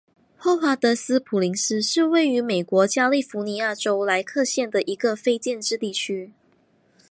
[0.35, 6.31] 霍华德斯普林斯是位于美国加利福尼亚州莱克县的一个非建制地区。